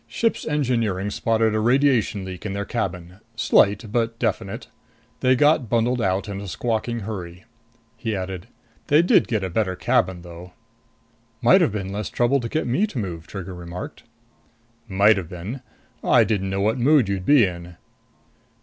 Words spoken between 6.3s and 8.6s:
a squawking hurry." He added,